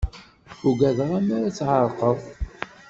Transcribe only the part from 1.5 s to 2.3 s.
tεerqeḍ.